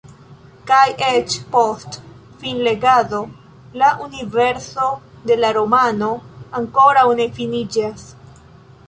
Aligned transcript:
Kaj 0.69 0.85
eĉ 1.07 1.33
post 1.55 1.97
finlegado 2.43 3.19
la 3.81 3.91
universo 4.07 4.89
de 5.31 5.37
la 5.43 5.53
romano 5.59 6.09
ankoraŭ 6.61 7.05
ne 7.21 7.29
finiĝas. 7.37 8.09